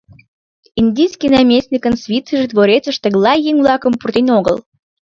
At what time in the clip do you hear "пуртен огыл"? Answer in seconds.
3.99-4.57